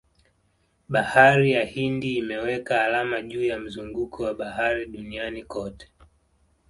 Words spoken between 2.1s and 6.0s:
imeweka alama juu ya mzunguko wa bahari duniani kote